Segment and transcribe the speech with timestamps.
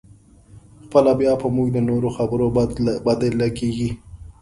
[0.85, 2.47] خپله بیا په موږ د نورو خبرې
[3.05, 3.89] بدې لګېږي.